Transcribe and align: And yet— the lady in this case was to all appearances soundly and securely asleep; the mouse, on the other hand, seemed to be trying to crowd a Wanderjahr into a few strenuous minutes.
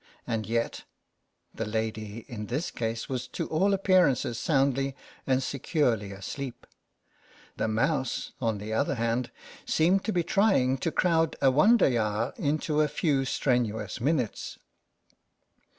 And 0.25 0.47
yet— 0.47 0.83
the 1.53 1.63
lady 1.67 2.25
in 2.27 2.47
this 2.47 2.71
case 2.71 3.07
was 3.07 3.27
to 3.27 3.47
all 3.49 3.71
appearances 3.71 4.39
soundly 4.39 4.95
and 5.27 5.43
securely 5.43 6.11
asleep; 6.11 6.65
the 7.57 7.67
mouse, 7.67 8.31
on 8.41 8.57
the 8.57 8.73
other 8.73 8.95
hand, 8.95 9.29
seemed 9.63 10.03
to 10.05 10.11
be 10.11 10.23
trying 10.23 10.79
to 10.79 10.91
crowd 10.91 11.35
a 11.39 11.51
Wanderjahr 11.51 12.33
into 12.39 12.81
a 12.81 12.87
few 12.87 13.25
strenuous 13.25 14.01
minutes. 14.01 14.57